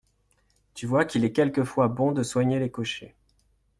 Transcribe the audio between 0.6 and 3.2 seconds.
Tu vois qu’il est quelquefois bon de soigner les cochers.